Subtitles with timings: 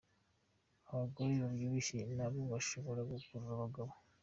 [0.91, 3.91] Abagore babyibushye na bo bashobora gukurura abagabo